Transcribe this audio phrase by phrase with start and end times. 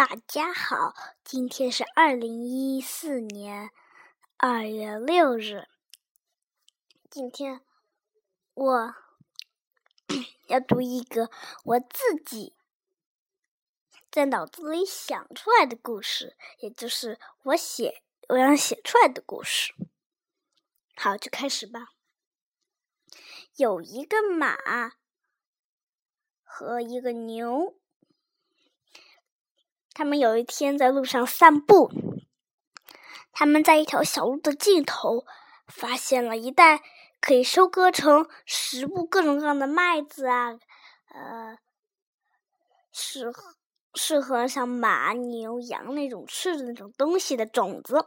[0.00, 3.70] 大家好，今天是二零一四年
[4.38, 5.68] 二月六日。
[7.10, 7.60] 今天
[8.54, 8.94] 我
[10.48, 11.30] 要读一个
[11.64, 12.56] 我自己
[14.10, 19.74] 在脑子里想出来的故事，也就是我写我想写出来的故事。
[20.96, 21.88] 好，就开始吧。
[23.56, 24.56] 有一个马
[26.42, 27.78] 和一个牛。
[29.92, 31.90] 他们有一天在路上散步，
[33.32, 35.24] 他们在一条小路的尽头
[35.66, 36.82] 发现了一袋
[37.20, 40.58] 可以收割成食物、各种各样的麦子啊，
[41.12, 41.58] 呃，
[42.92, 43.54] 适合
[43.94, 48.06] 适合像马、牛、羊那种吃的那种东西的种子，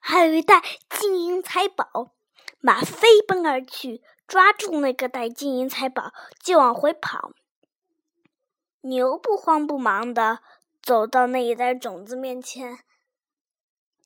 [0.00, 2.12] 还有一袋金银财宝。
[2.62, 7.32] 马飞奔而去，抓住那个袋金银财宝就往回跑。
[8.82, 10.40] 牛不慌不忙的。
[10.82, 12.78] 走到那一袋种子面前，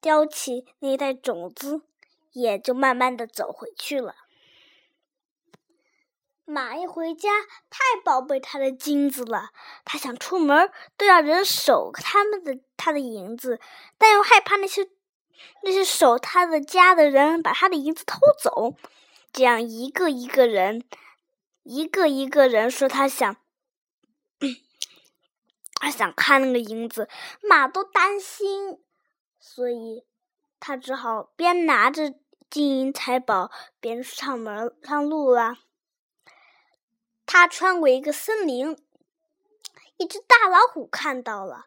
[0.01, 1.83] 叼起那一袋种子，
[2.33, 4.17] 也就慢慢的走回去了。
[6.45, 7.31] 马一回家，
[7.71, 9.51] 太宝贝他的金子了，
[9.85, 13.59] 他想出门都要人守他们的他的银子，
[13.97, 14.87] 但又害怕那些
[15.63, 18.75] 那些守他的家的人把他的银子偷走，
[19.33, 20.85] 这样一个一个人，
[21.63, 23.37] 一个一个人说他想。
[25.85, 27.11] 他想看那个银子，
[27.43, 28.83] 马都担心，
[29.39, 30.07] 所以
[30.59, 32.15] 他只好边拿着
[32.49, 35.59] 金银财宝边上门上路了。
[37.27, 38.79] 他穿过一个森林，
[39.99, 41.67] 一只大老虎看到了，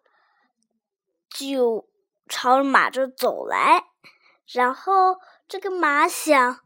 [1.29, 1.87] 就
[2.27, 3.85] 朝马这走来。
[4.47, 6.61] 然后这个马想：“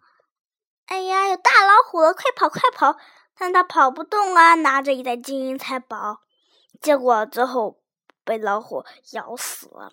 [0.87, 2.97] 哎呀，有大老虎了，快跑快跑！”
[3.37, 6.21] 但他跑不动啊，拿着一袋金银财宝。
[6.79, 7.81] 结果最后
[8.23, 9.91] 被老虎咬死了。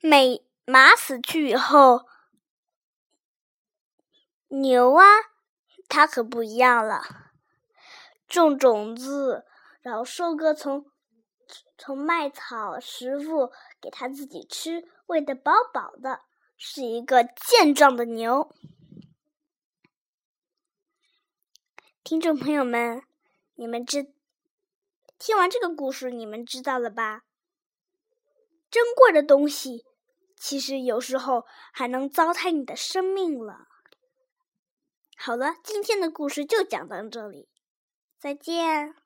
[0.00, 2.06] 美马死去以后，
[4.48, 5.04] 牛啊，
[5.88, 7.02] 它可不一样了。
[8.28, 9.46] 种种子，
[9.80, 10.90] 然后收割从
[11.78, 13.50] 从麦草食物
[13.80, 16.20] 给它自己吃，喂得饱饱的，
[16.56, 18.54] 是一个健壮的牛。
[22.02, 23.02] 听众朋友们。
[23.56, 24.12] 你们知
[25.18, 27.22] 听完这个故事，你们知道了吧？
[28.70, 29.84] 珍贵的东西，
[30.36, 33.68] 其实有时候还能糟蹋你的生命了。
[35.16, 37.48] 好了，今天的故事就讲到这里，
[38.18, 39.03] 再见。